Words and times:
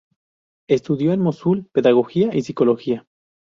Estudió 0.67 1.13
en 1.13 1.19
Mosul 1.21 1.69
pedagogía 1.71 2.35
y 2.35 2.41
psicología. 2.41 3.05